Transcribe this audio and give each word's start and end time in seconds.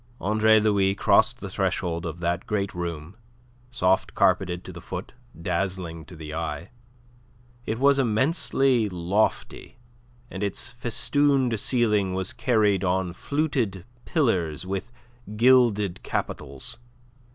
Andre 0.19 0.59
Louis 0.59 0.95
crossed 0.95 1.41
the 1.41 1.49
threshold 1.51 2.07
of 2.07 2.21
that 2.21 2.47
great 2.47 2.73
room, 2.73 3.17
soft 3.69 4.15
carpeted 4.15 4.63
to 4.63 4.71
the 4.73 4.81
foot, 4.81 5.13
dazzling 5.39 6.05
to 6.05 6.15
the 6.15 6.33
eye. 6.33 6.71
It 7.67 7.77
was 7.77 7.99
immensely 7.99 8.89
lofty, 8.89 9.77
and 10.31 10.41
its 10.41 10.71
festooned 10.71 11.59
ceiling 11.59 12.15
was 12.15 12.33
carried 12.33 12.83
on 12.83 13.13
fluted 13.13 13.85
pillars 14.05 14.65
with 14.65 14.91
gilded 15.35 16.01
capitals. 16.01 16.79